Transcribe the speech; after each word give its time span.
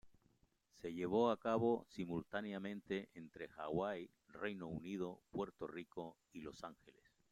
Se 0.81 0.91
llevó 0.95 1.29
a 1.29 1.39
cabo 1.39 1.85
simultáneamente 1.91 3.09
entre 3.13 3.49
Hawái, 3.49 4.09
Reino 4.29 4.67
Unido, 4.67 5.21
Puerto 5.29 5.67
Rico 5.67 6.17
y 6.33 6.41
Los 6.41 6.63
Ángeles. 6.63 7.05